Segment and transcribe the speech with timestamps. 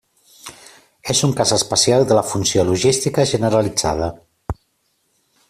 [1.13, 4.09] És un cas especial de la funció logística generalitzada.